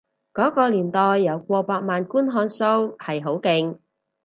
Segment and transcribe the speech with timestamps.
[0.33, 2.63] 嗰個年代有過百萬觀看數
[2.97, 3.77] 係好勁